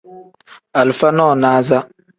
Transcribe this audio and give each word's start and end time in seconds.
Alifa 0.73 1.11
nonaza. 1.11 1.79